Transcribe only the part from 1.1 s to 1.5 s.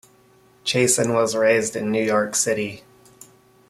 was